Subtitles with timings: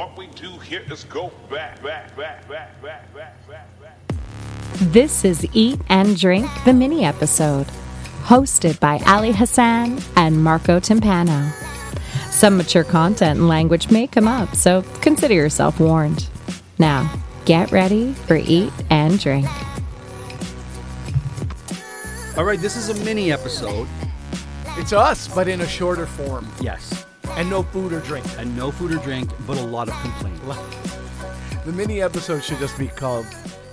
[0.00, 3.98] What we do here is go back, back, back, back, back, back, back, back.
[4.76, 7.66] This is Eat and Drink, the mini episode,
[8.22, 11.52] hosted by Ali Hassan and Marco Timpano.
[12.30, 16.26] Some mature content and language may come up, so consider yourself warned.
[16.78, 17.14] Now,
[17.44, 19.46] get ready for Eat and Drink.
[22.38, 23.86] All right, this is a mini episode.
[24.78, 26.50] It's us, but in a shorter form.
[26.58, 26.99] Yes.
[27.40, 28.26] And no food or drink.
[28.38, 30.40] And no food or drink, but a lot of complaints.
[31.64, 33.26] The mini episode should just be called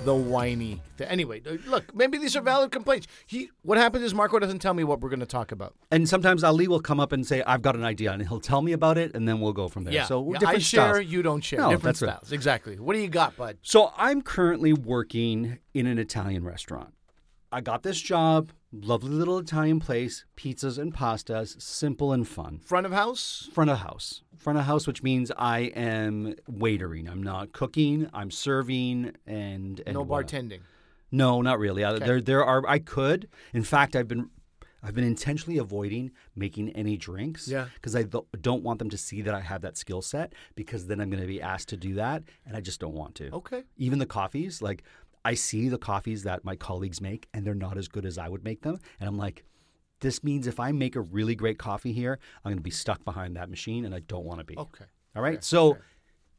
[0.06, 0.82] The Whiny.
[1.00, 3.08] Anyway, uh, look, maybe these are valid complaints.
[3.26, 5.74] He, what happens is Marco doesn't tell me what we're going to talk about.
[5.92, 8.62] And sometimes Ali will come up and say, I've got an idea, and he'll tell
[8.62, 10.04] me about it, and then we'll go from there.
[10.06, 11.06] So we're Yeah, different I share, styles.
[11.08, 11.60] you don't share.
[11.60, 12.10] No, different that's right.
[12.18, 12.32] styles.
[12.34, 12.78] Exactly.
[12.78, 13.58] What do you got, bud?
[13.62, 16.94] So I'm currently working in an Italian restaurant.
[17.54, 22.60] I got this job, lovely little Italian place, pizzas and pastas, simple and fun.
[22.60, 23.50] Front of house?
[23.54, 24.22] Front of house.
[24.38, 27.10] Front of house, which means I am waitering.
[27.10, 28.10] I'm not cooking.
[28.14, 30.60] I'm serving and, and no what- bartending.
[31.10, 31.86] No, not really.
[31.86, 32.68] Uh, There, there are.
[32.68, 33.30] I could.
[33.54, 34.30] In fact, I've been,
[34.84, 37.48] I've been intentionally avoiding making any drinks.
[37.48, 37.68] Yeah.
[37.76, 40.34] Because I th- don't want them to see that I have that skill set.
[40.56, 43.16] Because then I'm going to be asked to do that, and I just don't want
[43.16, 43.32] to.
[43.32, 43.64] Okay.
[43.78, 44.84] Even the coffees, like
[45.28, 48.30] I see the coffees that my colleagues make, and they're not as good as I
[48.30, 49.44] would make them, and I'm like.
[50.00, 53.04] This means if I make a really great coffee here, I'm going to be stuck
[53.04, 54.56] behind that machine, and I don't want to be.
[54.56, 54.86] Okay.
[55.16, 55.44] All right.
[55.44, 55.80] So,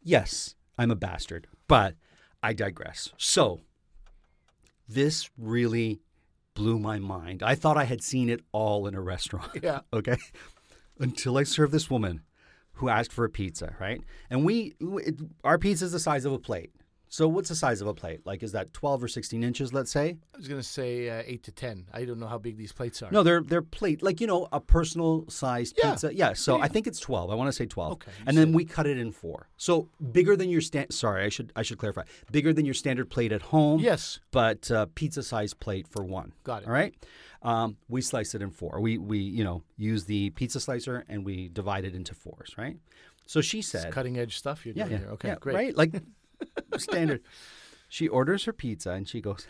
[0.00, 1.97] yes, I'm a bastard, but
[2.41, 3.12] I digress.
[3.17, 3.62] So,
[4.89, 6.00] this really
[6.55, 7.42] blew my mind.
[7.42, 9.50] I thought I had seen it all in a restaurant.
[9.62, 9.80] Yeah.
[9.92, 10.19] okay.
[11.00, 12.23] Until I served this woman
[12.75, 14.00] who asked for a pizza, right?
[14.30, 16.70] And we, it, our pizza is the size of a plate.
[17.11, 18.20] So, what's the size of a plate?
[18.27, 20.17] Like, is that 12 or 16 inches, let's say?
[20.34, 21.87] I was going to say uh, 8 to 10.
[21.92, 23.11] I don't know how big these plates are.
[23.11, 25.91] No, they're they're plate like you know a personal sized Yeah.
[25.92, 26.14] pizza.
[26.14, 26.64] Yeah, so Yeah, yeah.
[26.64, 27.31] I think it's twelve.
[27.31, 27.92] I want to say twelve.
[27.92, 29.48] Okay, and then we cut it in four.
[29.56, 30.92] So bigger than your stand.
[30.92, 32.03] Sorry, I should I should clarify.
[32.31, 33.81] Bigger than your standard plate at home.
[33.81, 34.20] Yes.
[34.31, 36.33] but uh, pizza size plate for one.
[36.45, 36.67] Got it.
[36.69, 36.95] All right.
[37.42, 38.80] Um, we slice it in four.
[38.80, 42.55] We we you know use the pizza slicer and we divide it into fours.
[42.58, 42.77] Right.
[43.27, 45.13] So she said, Cutting edge stuff you're yeah, doing yeah, here.
[45.14, 45.55] Okay, yeah, great.
[45.55, 45.92] Right, like
[46.76, 47.22] standard.
[47.88, 49.46] She orders her pizza and she goes,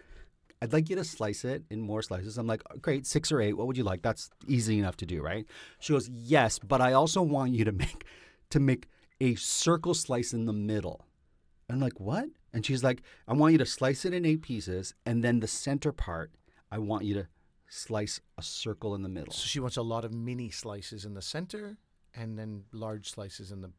[0.62, 3.54] "I'd like you to slice it in more slices." I'm like, "Great, six or eight.
[3.54, 4.02] What would you like?
[4.02, 5.46] That's easy enough to do, right?"
[5.80, 8.04] She goes, "Yes, but I also want you to make
[8.50, 8.88] to make
[9.20, 11.04] a circle slice in the middle."
[11.68, 14.94] I'm like, "What?" And she's like, "I want you to slice it in eight pieces,
[15.04, 16.30] and then the center part,
[16.70, 17.28] I want you to
[17.68, 21.14] slice a circle in the middle." So she wants a lot of mini slices in
[21.14, 21.76] the center
[22.14, 23.72] and then large slices in the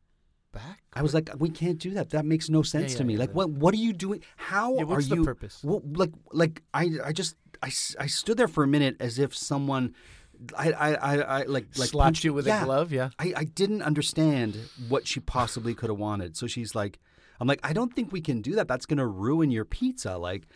[0.51, 0.81] back?
[0.93, 2.09] I was like, we can't do that.
[2.11, 3.13] That makes no sense yeah, to me.
[3.13, 3.35] yeah, like, yeah.
[3.35, 4.23] what what are you doing?
[4.37, 5.23] How Yeah, what's are the you?
[5.25, 5.61] purpose?
[5.63, 7.67] Well, like like I I just I,
[7.99, 9.93] I stood there for a minute as if someone.
[10.57, 12.61] I, I, I, I like like Slapped punched- you with yeah.
[12.61, 13.09] a glove, yeah?
[13.19, 14.57] I, I didn't understand
[14.87, 16.37] what she possibly could have wanted.
[16.37, 16.97] So she's like,
[17.41, 18.69] I'm like, I don't think we can do that.
[18.69, 20.17] That's gonna ruin your pizza.
[20.17, 20.47] Like,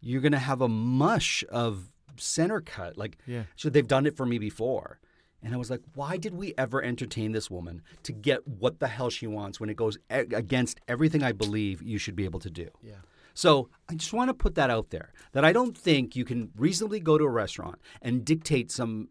[0.00, 2.98] you're gonna have a mush of center cut.
[2.98, 3.44] Like, Yeah.
[3.54, 4.98] so they've done it for me before.
[5.42, 8.88] And I was like, why did we ever entertain this woman to get what the
[8.88, 12.50] hell she wants when it goes against everything I believe you should be able to
[12.50, 12.68] do?
[12.82, 12.96] Yeah.
[13.34, 16.50] So I just want to put that out there that I don't think you can
[16.56, 19.10] reasonably go to a restaurant and dictate some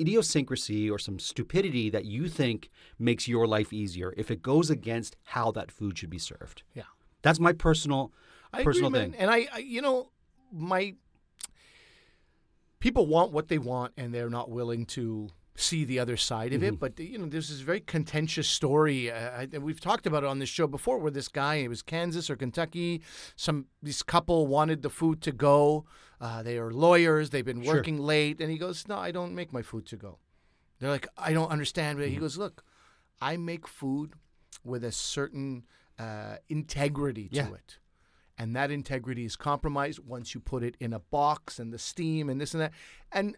[0.00, 5.16] idiosyncrasy or some stupidity that you think makes your life easier if it goes against
[5.22, 6.64] how that food should be served.
[6.74, 6.82] Yeah.
[7.22, 8.12] That's my personal
[8.52, 9.14] I personal agree, thing.
[9.18, 10.10] And I, I, you know,
[10.52, 10.94] my
[12.80, 16.60] people want what they want, and they're not willing to see the other side of
[16.62, 16.74] Mm-hmm.
[16.74, 16.80] it.
[16.80, 19.10] But you know, there's this very contentious story.
[19.10, 21.82] Uh, I- we've talked about it on this show before, where this guy, it was
[21.82, 23.02] Kansas or Kentucky,
[23.36, 25.84] some this couple wanted the food to go.
[26.20, 27.30] Uh, they are lawyers.
[27.30, 27.74] They've been Sure.
[27.74, 30.18] working late, and he goes, "No, I don't make my food to go."
[30.80, 32.20] They're like, "I don't understand." But he Mm-hmm.
[32.20, 32.64] goes, "Look,
[33.20, 34.14] I make food
[34.64, 35.64] with a certain
[35.98, 37.52] uh, integrity to Yeah.
[37.54, 37.78] it."
[38.36, 42.28] and that integrity is compromised once you put it in a box and the steam
[42.28, 42.72] and this and that.
[43.12, 43.36] And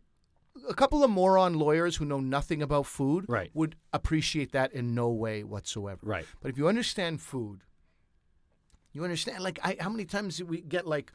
[0.69, 3.50] a couple of moron lawyers who know nothing about food Right.
[3.55, 6.00] would appreciate that in no way whatsoever.
[6.03, 6.27] Right.
[6.41, 7.61] But if you understand food,
[8.92, 11.13] you understand like I, how many times do we get like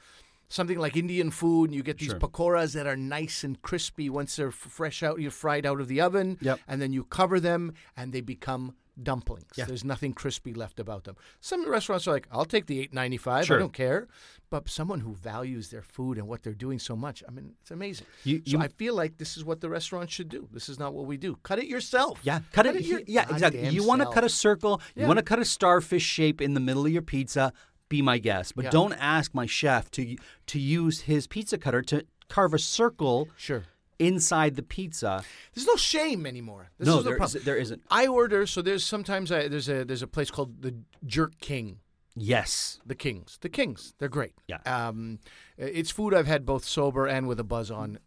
[0.48, 2.20] something like Indian food and you get these Sure.
[2.20, 6.02] pakoras that are nice and crispy once they're fresh out, you're fried out of the
[6.02, 6.60] oven, Yep.
[6.68, 9.52] and then you cover them and they become dumplings.
[9.56, 9.66] Yeah.
[9.66, 11.16] There's nothing crispy left about them.
[11.40, 13.46] Some restaurants are like, I'll take the eight ninety five.
[13.46, 13.58] Sure.
[13.58, 14.08] I don't care.
[14.50, 17.72] But someone who values their food and what they're doing so much, I mean, it's
[17.72, 18.08] amazing.
[18.24, 20.48] You- so I feel like this is what the restaurant should do.
[20.52, 21.38] This is not what we do.
[21.44, 22.20] Cut it yourself.
[22.24, 22.82] Yeah, cut, it.
[22.84, 23.68] your yeah, exactly.
[23.70, 24.82] You want to cut a circle.
[24.96, 27.54] You want to cut a starfish shape in the middle of your pizza.
[27.90, 28.72] Be my guest, but Yeah.
[28.72, 30.16] don't ask my chef to
[30.48, 33.64] to use his pizza cutter to carve a circle Sure.
[34.10, 35.24] Inside the pizza.
[35.54, 36.72] There's no shame anymore.
[36.78, 37.38] This no, is the there, problem.
[37.38, 37.82] is, there isn't.
[37.90, 40.74] I order so there's sometimes I, there's a there's a place called the
[41.06, 41.80] Jerk King.
[42.14, 42.82] Yes.
[42.86, 44.34] The Kings, the Kings, they're great.
[44.46, 44.58] Yeah.
[44.66, 45.20] Um,
[45.58, 48.00] it's food I've had both sober and with a buzz on.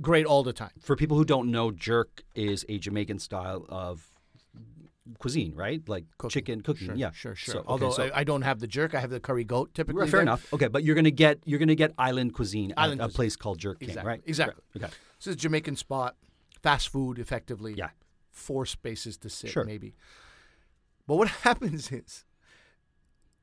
[0.00, 0.72] Great all the time.
[0.80, 4.10] For people who don't know, jerk is a Jamaican style of
[5.18, 5.80] cuisine, right?
[5.88, 6.88] Like chicken cooking.
[6.88, 7.54] Sure, yeah, sure, sure.
[7.54, 9.74] So, okay, Although so- I, I don't have the jerk, I have the curry goat
[9.74, 10.02] typically.
[10.02, 10.52] Right, fair enough.
[10.52, 13.58] Okay, but you're gonna get you're gonna get island cuisine Island at a place called
[13.58, 14.20] Jerk King, Exactly, right?
[14.26, 14.62] exactly.
[14.74, 14.94] Right, Okay.
[15.22, 16.16] This is a Jamaican spot,
[16.62, 17.74] fast food, effectively.
[17.76, 17.90] Yeah.
[18.32, 19.64] Four spaces to sit, Sure.
[19.64, 19.94] maybe.
[21.06, 22.24] But what happens is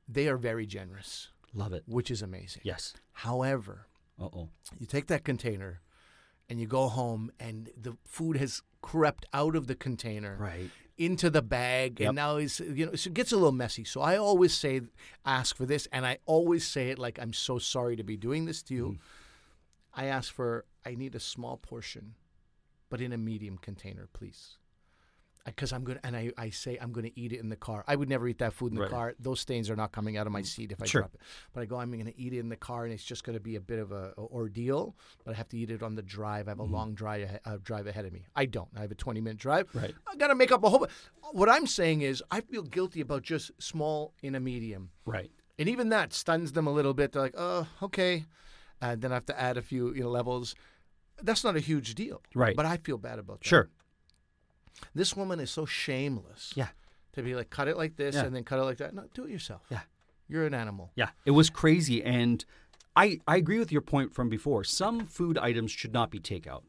[0.07, 1.83] they are very generous, Love it.
[1.87, 2.63] which is amazing.
[2.65, 2.93] Yes.
[3.13, 3.87] However,
[4.19, 4.49] Uh oh.
[4.77, 5.79] you take that container
[6.49, 10.69] and you go home and the food has crept out of the container Right.
[10.97, 12.09] into the bag Yep.
[12.09, 14.81] and now it's you know so it gets a little messy so i always say
[15.25, 18.45] ask for this and i always say it like i'm so sorry to be doing
[18.45, 19.99] this to you Mm-hmm.
[20.01, 22.15] i ask for i need a small portion
[22.89, 24.57] but in a medium container please
[25.45, 27.95] because i'm gonna and I, I say i'm gonna eat it in the car i
[27.95, 28.89] would never eat that food in the Right.
[28.91, 31.01] car those stains are not coming out of my seat if i Sure.
[31.01, 31.21] drop it
[31.53, 33.55] but i go i'm gonna eat it in the car and it's just gonna be
[33.55, 34.95] a bit of a, a ordeal
[35.25, 36.73] but i have to eat it on the drive i have a Mm-hmm.
[36.73, 39.67] long drive, uh, drive ahead of me i don't i have a 20 minute drive
[39.73, 39.95] Right.
[40.11, 40.87] I got to make up a whole.
[41.33, 45.29] What I'm saying is, I feel guilty about just small in a medium, Right.
[45.59, 47.11] and even that stuns them a little bit.
[47.11, 48.25] They're like, "Oh, okay,"
[48.81, 50.55] and then I have to add a few you know levels.
[51.21, 52.55] That's not a huge deal, Right.
[52.55, 53.47] But I feel bad about that.
[53.47, 53.69] Sure.
[54.95, 56.53] This woman is so shameless.
[56.55, 56.69] Yeah.
[57.13, 58.23] To be like, cut it like this Yeah.
[58.25, 58.93] and then cut it like that.
[58.93, 59.63] No, do it yourself.
[59.69, 59.81] Yeah.
[60.29, 60.91] You're an animal.
[60.95, 61.09] Yeah.
[61.25, 62.45] It was crazy, and
[62.95, 64.63] I I agree with your point from before.
[64.63, 66.63] Some food items should not be takeout,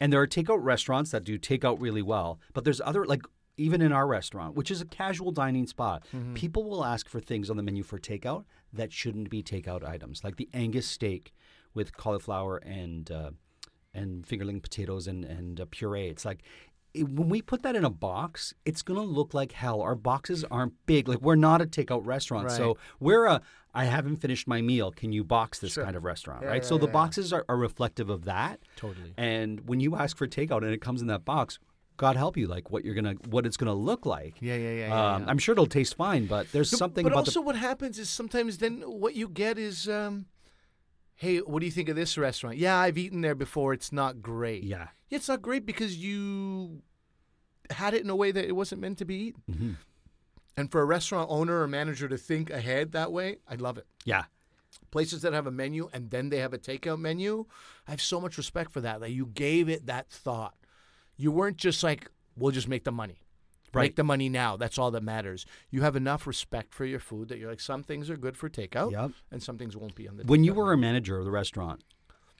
[0.00, 2.38] and there are takeout restaurants that do takeout really well.
[2.52, 3.22] But there's other like
[3.56, 6.04] even in our restaurant, which is a casual dining spot,
[6.34, 10.24] people will ask for things on the menu for takeout that shouldn't be takeout items,
[10.24, 11.32] like the Angus steak
[11.74, 13.30] with cauliflower and uh,
[13.92, 16.08] and fingerling potatoes and and uh, puree.
[16.08, 16.42] It's like
[16.94, 19.80] it, when we put that in a box, it's gonna look like hell.
[19.82, 21.08] Our boxes aren't big.
[21.08, 23.40] Like we're not a takeout restaurant, so we're a.
[23.76, 24.92] I haven't finished my meal.
[24.92, 25.82] Can you box this Sure.
[25.84, 26.62] kind of restaurant, Yeah, right?
[26.62, 26.92] yeah, so the yeah, yeah.
[26.92, 28.60] boxes are, are reflective of that.
[28.76, 29.14] Totally.
[29.16, 31.58] And when you ask for takeout and it comes in that box,
[31.96, 34.34] God help you, like what you're gonna, what it's gonna look like.
[34.40, 35.30] Yeah, yeah, yeah, yeah, Um, yeah.
[35.30, 38.08] I'm sure it'll taste fine, but there's No, something but about also, what happens is
[38.10, 40.26] sometimes then what you get is, um,
[41.14, 42.56] hey, what do you think of this restaurant?
[42.56, 43.72] Yeah, I've eaten there before.
[43.72, 44.64] It's not great.
[44.64, 44.88] yeah.
[45.10, 46.82] Yeah, it's not great because you
[47.70, 49.42] had it in a way that it wasn't meant to be eaten.
[49.50, 49.72] Mm-hmm.
[50.56, 53.86] And for a restaurant owner or manager to think ahead that way, I love it.
[54.04, 54.24] Yeah.
[54.90, 57.46] Places that have a menu and then they have a takeout menu,
[57.86, 59.00] I have so much respect for that.
[59.00, 60.54] That you gave it that thought.
[61.16, 63.18] You weren't just like, we'll just make the money.
[63.72, 63.82] Right.
[63.84, 64.56] Make the money now.
[64.56, 65.46] That's all that matters.
[65.70, 68.48] You have enough respect for your food that you're like, some things are good for
[68.48, 69.10] takeout Yep.
[69.32, 71.82] and some things won't be on the When you were a manager of the restaurant,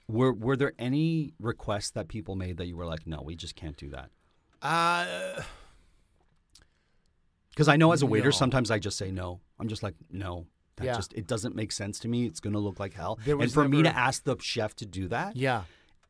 [0.07, 3.55] were were there any requests that people made that you were like, no, we just
[3.55, 4.11] can't do that?
[4.61, 5.41] Uh,
[7.49, 8.31] Because I know as a waiter, No.
[8.31, 9.39] sometimes I just say no.
[9.59, 10.47] I'm just like, no.
[10.77, 10.95] That Yeah.
[10.95, 12.25] just it doesn't make sense to me.
[12.25, 13.17] It's gonna look like hell.
[13.25, 15.63] And for me to ask the chef to do that, yeah.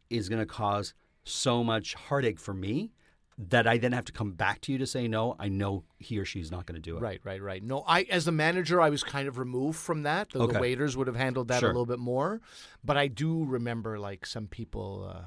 [0.10, 0.94] is gonna cause
[1.26, 2.92] so much heartache for me
[3.38, 5.36] that I then have to come back to you to say no.
[5.38, 7.02] I know he or she's not gonna do it.
[7.02, 7.62] Right, right, right.
[7.62, 10.30] No, I as a manager, I was kind of removed from that.
[10.30, 11.70] The, the waiters would have handled that Sure.
[11.70, 12.40] a little bit more,
[12.84, 15.12] but I do remember like some people.
[15.14, 15.22] Uh,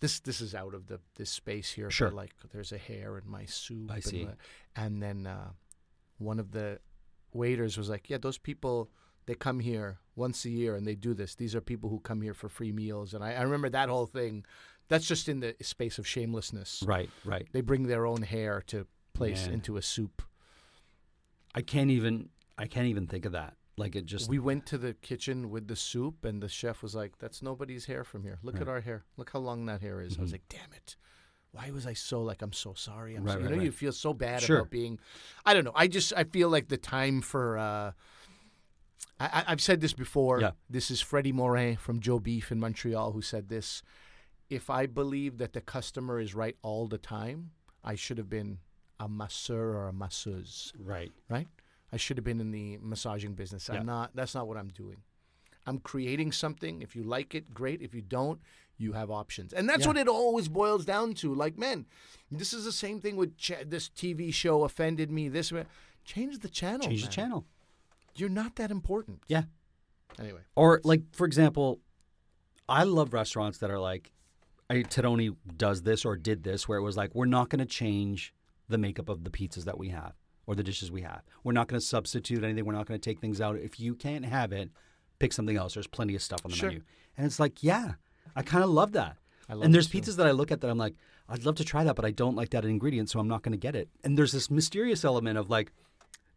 [0.00, 1.88] this this is out of the this space here.
[1.90, 2.10] Sure.
[2.10, 3.90] Like there's a hair in my soup.
[3.92, 4.24] I and see.
[4.24, 4.36] the-
[4.74, 5.50] And, then uh,
[6.18, 6.80] one of the
[7.32, 8.90] waiters was like, "Yeah, those people."
[9.26, 11.34] They come here once a year and they do this.
[11.34, 13.14] These are people who come here for free meals.
[13.14, 14.44] And I, I remember that whole thing.
[14.88, 16.82] That's just in the space of shamelessness.
[16.86, 17.46] Right, right.
[17.52, 19.54] They bring their own hair to place Man.
[19.54, 20.22] into a soup.
[21.54, 23.56] I can't even I can't even think of that.
[23.76, 26.94] Like it just We went to the kitchen with the soup, and the chef was
[26.94, 28.38] like, "That's nobody's hair from here.
[28.42, 29.04] Look at our hair.
[29.16, 30.96] Look how long that hair is." I was like, "Damn it!
[31.50, 33.14] Why was I so like I'm so sorry?
[33.16, 33.26] I'm Mm-hmm.
[33.26, 33.64] Right, so, you right, know right.
[33.64, 34.58] you feel so bad Sure.
[34.58, 34.98] about being.
[35.44, 35.72] I don't know.
[35.74, 37.58] I just I feel like the time for.
[37.58, 37.92] uh
[39.20, 40.40] I, I- I've said this before.
[40.40, 40.50] Yeah.
[40.70, 43.82] This is Freddie Morin from Joe Beef in Montreal who said this.
[44.50, 47.50] If I believe that the customer is right all the time,
[47.82, 48.58] I should have been
[49.00, 51.12] a masseur or a masseuse right.
[51.28, 51.48] right?
[51.92, 53.68] I should have been in the massaging business.
[53.70, 53.80] Yeah.
[53.80, 54.10] I'm not.
[54.14, 54.98] That's not what I'm doing.
[55.66, 56.82] I'm creating something.
[56.82, 57.80] If you like it, great.
[57.80, 58.40] If you don't,
[58.76, 59.88] you have options, and that's Yeah.
[59.88, 61.32] what it always boils down to.
[61.32, 61.86] Like, man,
[62.30, 65.28] this is the same thing with ch- this TV show offended me.
[65.28, 65.64] This way,
[66.04, 66.80] change the channel.
[66.88, 67.08] Change man.
[67.10, 67.46] the channel.
[68.16, 69.22] You're not that important.
[69.28, 69.44] Yeah.
[70.18, 71.80] Anyway, Or like for example,
[72.68, 74.10] I love restaurants that are like,
[74.70, 77.66] I, Terroni does this or did this, where it was like, we're not going to
[77.66, 78.32] change
[78.68, 80.14] the makeup of the pizzas that we have
[80.46, 81.22] or the dishes we have.
[81.42, 82.64] We're not going to substitute anything.
[82.64, 83.56] We're not going to take things out.
[83.56, 84.70] If you can't have it,
[85.18, 85.74] pick something else.
[85.74, 86.68] There's plenty of stuff on the Sure.
[86.70, 86.82] menu.
[87.16, 87.92] And it's like, yeah,
[88.34, 89.16] I kind of love that.
[89.48, 90.00] I love And there's too.
[90.00, 90.94] pizzas that I look at that I'm like,
[91.28, 93.52] I'd love to try that, but I don't like that ingredient, so I'm not going
[93.52, 93.88] to get it.
[94.02, 95.72] And there's this mysterious element of like,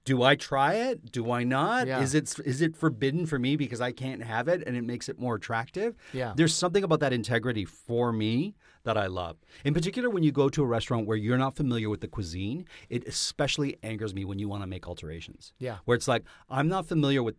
[0.08, 1.12] do I try it?
[1.12, 1.86] Do I not?
[1.86, 2.00] Yeah.
[2.00, 5.10] Is it is it forbidden for me because I can't have it, and it makes
[5.10, 5.98] it more attractive?
[6.14, 6.32] Yeah.
[6.34, 9.36] There's something about that integrity for me that I love.
[9.66, 12.66] In particular, when you go to a restaurant where you're not familiar with the cuisine,
[12.90, 15.52] it especially angers me when you want to make alterations.
[15.60, 15.80] Yeah.
[15.84, 17.36] Where it's like I'm not familiar with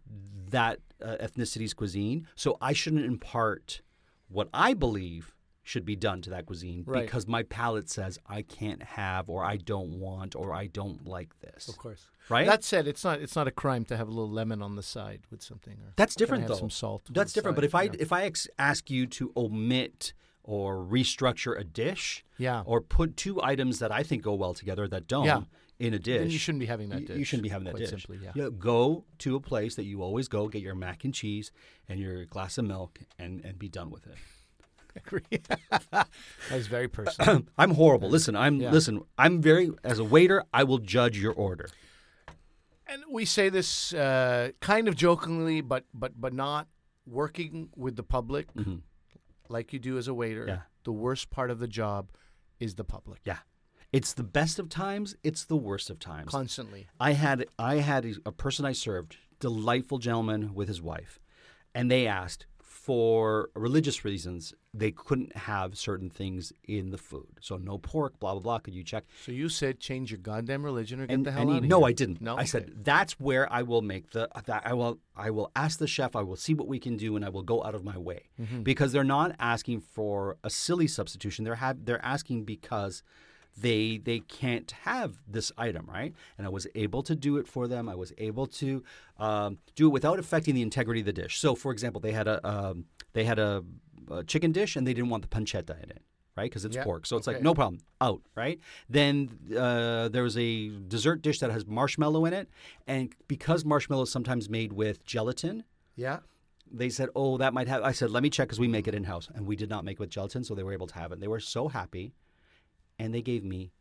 [0.51, 3.81] that uh, ethnicity's cuisine, so I shouldn't impart
[4.29, 5.35] what I believe
[5.69, 7.05] should be done to that cuisine Right.
[7.05, 11.39] because my palate says I can't have or I don't want or I don't like
[11.41, 11.69] this.
[11.69, 12.07] Of course.
[12.31, 12.47] Right?
[12.47, 14.83] That said, it's not it's not a crime to have a little lemon on the
[14.83, 15.75] side with something.
[15.75, 16.55] Or That's different though.
[16.55, 17.03] Some salt.
[17.11, 17.55] That's different.
[17.55, 22.63] But if I if I ex- ask you to omit or restructure a dish, Yeah.
[22.65, 25.43] or put two items that I think go well together that don't Yeah.
[25.79, 27.19] in a dish, then you shouldn't be having that dish.
[27.19, 27.91] You shouldn't be having that quite dish.
[28.07, 28.49] Simply, yeah.
[28.59, 31.53] Go to a place that you always go, get your mac and cheese
[31.91, 34.17] and your glass of milk, and and be done with it.
[35.91, 36.09] that
[36.53, 37.43] was very personal.
[37.59, 38.09] I'm horrible.
[38.11, 38.71] Listen, I'm Yeah.
[38.73, 39.03] listen.
[39.17, 40.45] I'm very as a waiter.
[40.53, 41.69] I will judge your order.
[42.87, 46.69] and we say this uh, kind of jokingly, but but but not
[47.07, 48.83] working with the public Mhm.
[49.49, 50.45] like you do as a waiter.
[50.47, 50.61] Yeah.
[50.85, 52.11] The worst part of the job
[52.61, 53.21] is the public.
[53.25, 53.39] Yeah,
[53.93, 55.17] it's the best of times.
[55.23, 56.31] It's the worst of times.
[56.31, 56.89] Constantly.
[56.99, 61.19] I had I had a, a person I served, delightful gentleman with his wife,
[61.75, 62.47] and they asked
[62.89, 67.27] for religious reasons they couldn't have certain things in the food.
[67.41, 68.59] So no pork, blah blah blah.
[68.61, 69.05] Could you check?
[69.27, 71.63] So you said change your goddamn religion or get And, the hell and he- out
[71.65, 71.87] of no, here.
[71.89, 72.21] I didn't.
[72.23, 74.29] No, I said that's where I will make the
[74.67, 76.17] I will I will ask the chef.
[76.17, 78.23] I will see what we can do, and I will go out of my way
[78.41, 78.63] Mm-hmm.
[78.63, 81.45] because they're not asking for a silly substitution.
[81.45, 83.03] They're have they're asking because
[83.61, 86.15] they they can't have this item, right?
[86.37, 87.89] And I was able to do it for them.
[87.89, 88.83] I was able to
[89.19, 91.39] um, do it without affecting the integrity of the dish.
[91.39, 93.65] So, for example, they had a um, they had a,
[94.11, 96.03] a chicken dish, and they didn't want the pancetta in it.
[96.37, 98.23] Right, because it's pork, so it's like no problem, out.
[98.37, 98.61] Right.
[98.89, 102.49] Then uh, there was a dessert dish that has marshmallow in it,
[102.87, 105.65] and because marshmallow is sometimes made with gelatin,
[105.97, 106.21] Yeah.
[106.71, 108.95] they said, "Oh, that might have." I said, "Let me check because we make it
[108.95, 110.95] in house," and we did not make it with gelatin, so they were able to
[110.95, 111.19] have it.
[111.19, 112.13] They were so happy,
[112.99, 113.73] and they gave me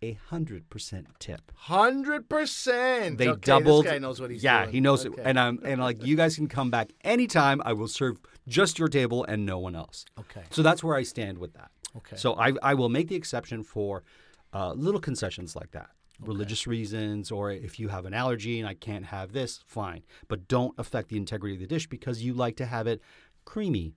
[0.00, 1.50] a hundred percent tip.
[1.56, 3.18] Hundred percent.
[3.18, 3.84] They okay, doubled.
[3.84, 4.54] This guy knows what he's doing.
[4.54, 4.74] yeah, doing.
[4.74, 5.20] he knows Okay.
[5.20, 5.26] it.
[5.26, 7.60] And I'm and like you guys can come back anytime.
[7.64, 10.04] I will serve just your table and no one else.
[10.18, 10.44] Okay.
[10.50, 11.70] So that's where I stand with that.
[11.96, 12.16] Okay.
[12.16, 14.04] So I I will make the exception for
[14.52, 15.90] uh, little concessions like that.
[16.20, 20.02] Religious reasons, or if you have an allergy and I can't have this, fine.
[20.26, 23.00] But don't affect the integrity of the dish because you like to have it
[23.44, 23.94] creamy.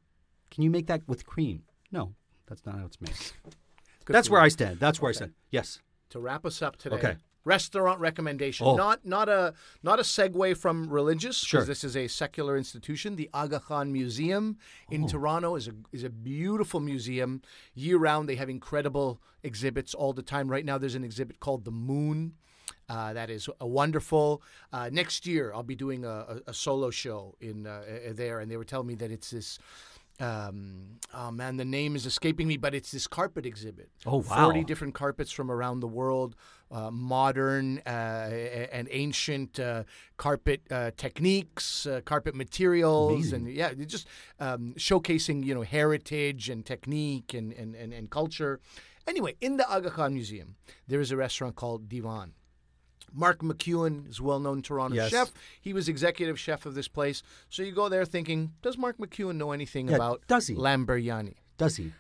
[0.51, 1.63] Can you make that with cream?
[1.91, 2.13] No,
[2.47, 3.15] that's not how it's made.
[4.11, 4.41] Good that's where.
[4.41, 4.79] I stand.
[4.79, 5.33] That's where I stand.
[5.49, 5.79] Yes.
[6.09, 6.95] to wrap us up today.
[6.97, 7.15] Okay.
[7.43, 8.67] Restaurant recommendation.
[8.67, 8.75] Oh.
[8.75, 11.63] Not not a not a segue from religious Sure.
[11.65, 13.15] this is a secular institution.
[13.15, 14.57] The Aga Khan Museum
[14.91, 17.41] in Toronto is a is a beautiful museum
[17.73, 18.29] year round.
[18.29, 20.51] They have incredible exhibits all the time.
[20.51, 22.33] Right now, there's an exhibit called the Moon.
[22.87, 24.43] Uh, that is a wonderful.
[24.71, 28.51] Uh, next year, I'll be doing a, a, a solo show in uh, there, and
[28.51, 29.57] they were telling me that it's this.
[30.21, 33.89] Um, oh man, the name is escaping me, but it's this carpet exhibit.
[34.05, 34.45] Oh, wow.
[34.45, 36.35] Forty different carpets from around the world,
[36.69, 37.89] uh, modern uh,
[38.71, 39.83] and ancient uh,
[40.17, 44.07] carpet uh, techniques, uh, carpet materials, and yeah, just
[44.39, 48.59] um, showcasing you know heritage and technique and and, and, and culture.
[49.07, 50.55] Anyway, in the Aga Khan Museum,
[50.87, 52.33] there is a restaurant called Diwan.
[53.13, 55.09] Mark McEwen is a well-known Toronto Yes.
[55.11, 55.31] chef.
[55.59, 57.23] He was executive chef of this place.
[57.49, 60.55] So you go there thinking, does Mark McEwen know anything Yeah, about does he?
[60.55, 60.85] lamb?
[61.57, 61.93] Does he?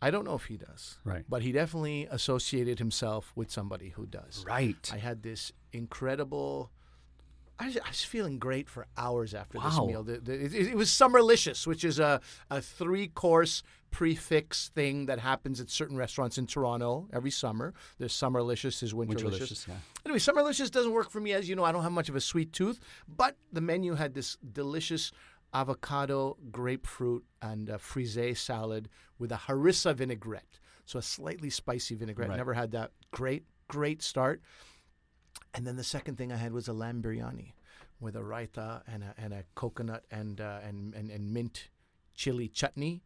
[0.00, 0.98] I don't know if he does.
[1.04, 1.24] Right.
[1.28, 4.44] But he definitely associated himself with somebody who does.
[4.46, 4.90] Right.
[4.92, 6.70] I had this incredible.
[7.58, 10.02] I was, I was feeling great for hours after this meal.
[10.02, 15.06] The, the, it, it was Summerlicious, which is a, a three course prix fixe thing
[15.06, 17.74] that happens at certain restaurants in Toronto every summer.
[17.98, 19.40] There's Summerlicious, there's Winterlicious.
[19.40, 19.74] Winterlicious, yeah.
[20.06, 21.64] Anyway, Summerlicious doesn't work for me, as you know.
[21.64, 25.12] I don't have much of a sweet tooth, but the menu had this delicious
[25.54, 30.58] avocado, grapefruit, and uh, frisee salad with a harissa vinaigrette.
[30.86, 32.30] So a slightly spicy vinaigrette.
[32.30, 32.36] Right.
[32.36, 32.90] Never had that.
[33.12, 34.42] Great, great start.
[35.54, 37.52] And then the second thing I had was a lamb biryani
[38.00, 41.68] with a raita and a, and a coconut and, uh, and, and, and mint
[42.14, 43.02] chili chutney.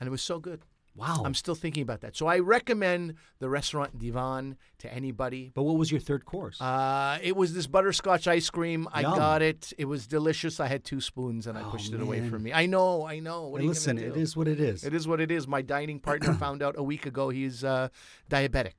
[0.00, 0.60] And it was so good.
[0.94, 1.22] Wow.
[1.26, 2.16] I'm still thinking about that.
[2.16, 5.52] So I recommend the restaurant Diwan to anybody.
[5.54, 6.58] but what was your third course?
[6.58, 8.88] Uh, it was this butterscotch ice cream.
[8.92, 9.74] I got it.
[9.76, 10.58] It was delicious.
[10.58, 12.52] I had two spoons and I Oh, pushed it away from me.
[12.54, 13.48] I know, I know.
[13.48, 14.14] What listen, do?
[14.14, 14.84] is what it is.
[14.84, 15.46] It is what it is.
[15.46, 17.88] My dining partner found out a week ago he's uh,
[18.30, 18.72] diabetic,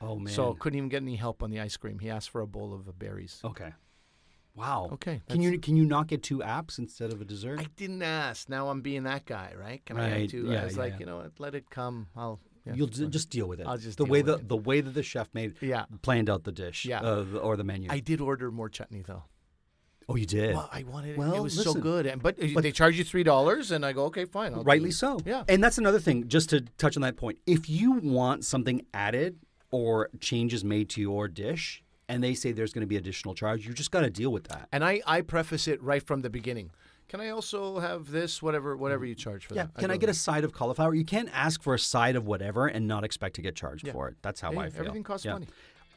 [0.00, 0.32] Oh man.
[0.32, 1.98] so couldn't even get any help on the ice cream.
[1.98, 3.40] He asked for a bowl of uh, berries.
[3.44, 3.72] okay.
[4.54, 4.88] Wow.
[4.94, 7.60] Okay, Can you can you not get two apps instead of a dessert?
[7.60, 8.48] I didn't ask.
[8.48, 9.84] Now I'm being that guy, right?
[9.86, 10.46] Can I Right, have two?
[10.50, 10.98] yeah, I was yeah, like, yeah.
[10.98, 11.32] you know what?
[11.38, 12.08] Let it come.
[12.16, 12.40] I'll.
[12.66, 13.12] Yeah, You'll fine.
[13.12, 13.68] just deal with it.
[13.68, 14.48] I'll just the deal way with the it.
[14.48, 15.84] the way that the chef made Yeah.
[16.02, 16.84] planned out the dish.
[16.86, 17.00] Yeah.
[17.00, 17.88] uh, or the menu.
[17.90, 19.22] I did order more chutney though.
[20.08, 20.56] oh, you did.
[20.56, 21.10] Well, I wanted.
[21.10, 21.18] it.
[21.18, 21.74] Well, it was listen.
[21.74, 24.54] so good, and but, uh, they charge you three dollars, and I go, okay, fine.
[24.54, 25.20] I'll Rightly it." so.
[25.24, 25.44] Yeah.
[25.48, 27.38] And that's another thing, just to touch on that point.
[27.46, 29.38] If you want something added
[29.70, 33.66] or changes made to your dish and they say there's going to be additional charge,
[33.66, 34.66] you just got to deal with that.
[34.72, 36.70] And I, I preface it right from the beginning.
[37.08, 39.64] Can I also have this, whatever, whatever you charge for Yeah.
[39.64, 39.74] that?
[39.80, 40.94] Can I go, get a side of cauliflower?
[40.94, 43.92] You can't ask for a side of whatever and not expect to get charged Yeah.
[43.92, 44.16] for it.
[44.22, 44.80] That's how Hey, I feel.
[44.80, 45.34] everything costs Yeah.
[45.34, 45.48] money.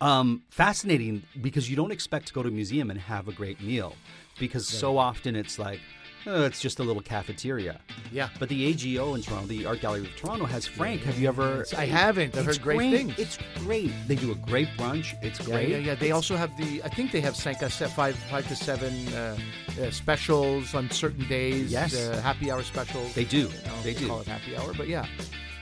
[0.02, 3.62] Um, fascinating because you don't expect to go to a museum and have a great
[3.62, 3.96] meal
[4.40, 5.80] because so often it's like,
[6.28, 7.80] oh, it's just a little cafeteria.
[8.12, 8.30] Yeah.
[8.40, 11.02] But the AGO in Toronto, the Art Gallery of Toronto, has Frank.
[11.04, 11.66] Have you ever?
[11.78, 12.36] I haven't.
[12.38, 12.92] I've heard great great.
[12.98, 13.20] things.
[13.20, 13.92] It's great.
[14.08, 15.14] They do a great brunch.
[15.24, 15.70] It's Yeah, great.
[15.70, 15.96] yeah, yeah.
[15.96, 16.82] They also have the.
[16.84, 19.38] I think they have sept, five, five to seven uh,
[19.82, 21.72] uh, specials on certain days.
[21.72, 21.96] Yes.
[21.96, 23.14] uh, happy hour specials.
[23.14, 23.48] They do.
[23.48, 24.08] I don't know if They do.
[24.08, 25.06] call it happy hour, but yeah,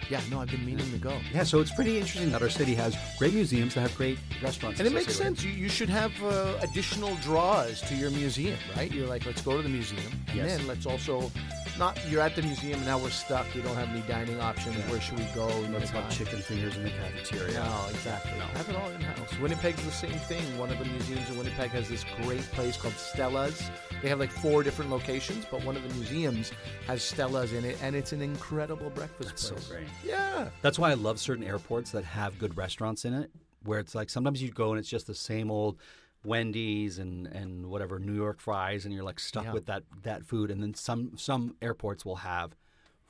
[0.10, 0.20] yeah.
[0.32, 1.18] No, I've been meaning to go.
[1.34, 4.80] Yeah, so it's pretty interesting that our city has great museums that have great restaurants.
[4.80, 5.44] And it makes sense.
[5.44, 8.92] You, you should have uh, additional draws to your museum, right?
[8.92, 10.58] You're like, let's go to the museum, and Yes.
[10.58, 11.32] then let's also
[11.80, 11.98] not.
[12.08, 13.00] You're at the museum and now.
[13.00, 13.46] We're stuck.
[13.56, 14.76] We don't have any dining options.
[14.92, 15.48] Where should we go?
[15.72, 17.54] Let's have chicken fingers in the cafeteria.
[17.54, 18.38] No, exactly.
[18.38, 18.46] No.
[18.46, 19.40] Have it all in house.
[19.40, 20.42] Winnipeg's the same thing.
[20.58, 23.72] One of the museums in Winnipeg has this great place called Stella's.
[24.02, 26.52] They have like four different locations, but one of the museums
[26.88, 29.88] has Stella's in it, and it's an incredible breakfast That's so great.
[30.04, 30.50] Yeah.
[30.62, 33.32] That's why I love certain airports that have good restaurants in it,
[33.64, 35.78] where it's like sometimes you go and it's just the same old
[36.26, 39.54] Wendy's and, and whatever New York fries, and you're like stuck Yeah.
[39.54, 40.52] with that that food.
[40.52, 42.56] And then some some airports will have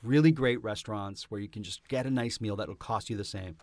[0.02, 3.16] really great restaurants where you can just get a nice meal that will cost you
[3.16, 3.56] the same.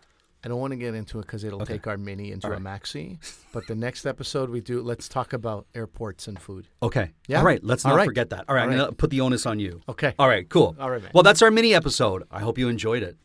[0.44, 1.72] I don't want to get into it because it'll Okay.
[1.74, 3.18] take our mini into All a maxi.
[3.52, 6.68] But the next episode we do, let's talk about airports and food.
[6.80, 7.10] Okay.
[7.26, 7.38] Yeah?
[7.40, 7.62] All right.
[7.64, 8.04] Let's not right.
[8.04, 8.44] forget that.
[8.48, 8.60] All right.
[8.60, 8.84] All I'm right.
[8.84, 9.80] gonna put the onus on you.
[9.88, 10.14] Okay.
[10.16, 10.48] All right.
[10.48, 10.76] Cool.
[10.78, 11.10] All right, man.
[11.12, 12.22] Well, that's our mini episode.
[12.30, 13.16] I hope you enjoyed it.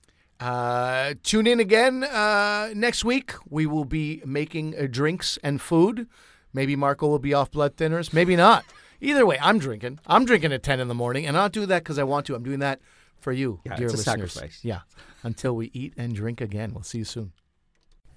[0.43, 3.33] Uh, tune in again uh, next week.
[3.49, 6.05] We will be making uh, drinks and food.
[6.53, 8.11] Maybe Marco will be off blood thinners.
[8.11, 8.65] Maybe not.
[8.99, 9.99] Either way, I'm drinking.
[10.05, 12.25] I'm drinking at 10 in the morning, and I don't do that because I want
[12.25, 12.35] to.
[12.35, 12.81] I'm doing that
[13.21, 14.33] for you, Yeah, dear it's a listeners.
[14.33, 14.59] sacrifice.
[14.63, 14.81] Yeah.
[15.23, 16.73] Until we eat and drink again.
[16.73, 17.31] We'll see you soon.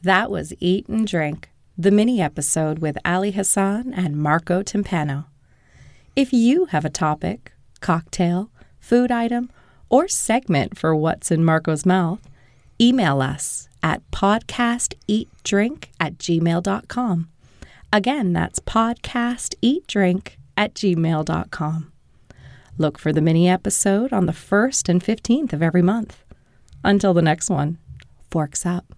[0.03, 5.27] That was Eat and Drink, the mini episode with Ali Hassan and Marco Timpano.
[6.17, 9.51] If you have a topic, cocktail, food item,
[9.89, 12.21] or segment for what's in Marco's mouth,
[12.81, 17.29] email us at podcasteatdrink at gmail.com.
[17.93, 21.93] Again, that's podcasteatdrink at gmail.com.
[22.79, 26.23] Look for the mini episode on the 1st and 15th of every month.
[26.85, 27.79] Until the next one,
[28.31, 28.96] forks up.